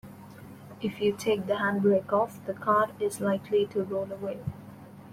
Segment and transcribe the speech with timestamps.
[0.81, 4.39] If you take the handbrake off, the car is likely to roll away